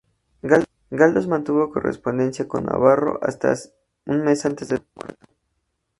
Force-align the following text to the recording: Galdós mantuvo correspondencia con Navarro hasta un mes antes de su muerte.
Galdós 0.97 1.27
mantuvo 1.33 1.69
correspondencia 1.75 2.47
con 2.51 2.63
Navarro 2.69 3.19
hasta 3.21 3.53
un 4.07 4.23
mes 4.25 4.43
antes 4.47 4.67
de 4.69 4.77
su 4.77 4.85
muerte. 4.95 5.25